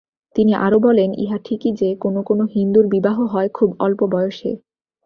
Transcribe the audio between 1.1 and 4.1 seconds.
ইহা ঠিকই যে কোন কোন হিন্দুর বিবাহ হয় খুব অল্প